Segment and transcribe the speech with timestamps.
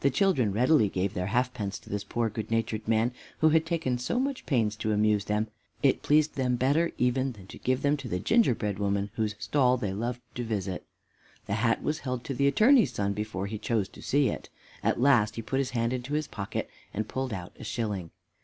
[0.00, 3.98] The children readily gave their halfpence to this poor, good natured man, who had taken
[3.98, 5.46] so much pains to amuse them.
[5.80, 9.76] It pleased them better even than to give them to the gingerbread woman, whose stall
[9.76, 10.84] they loved to visit.
[11.46, 14.48] The hat was held to the Attorney's son before he chose to see it.
[14.82, 18.10] At last he put his hand into his pocket and pulled out a shilling.